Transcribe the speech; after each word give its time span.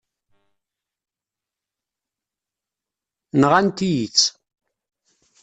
Nɣant-iyi-tt. 3.39 4.27